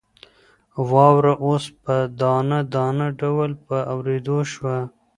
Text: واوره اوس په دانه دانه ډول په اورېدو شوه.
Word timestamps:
واوره 0.89 1.33
اوس 1.45 1.63
په 1.83 1.95
دانه 2.19 2.59
دانه 2.73 3.07
ډول 3.21 3.51
په 3.65 3.77
اورېدو 3.93 4.37
شوه. 4.51 4.77